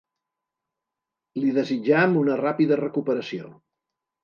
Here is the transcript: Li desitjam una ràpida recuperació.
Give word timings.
Li 1.41 1.51
desitjam 1.59 2.17
una 2.23 2.39
ràpida 2.41 2.81
recuperació. 2.83 3.55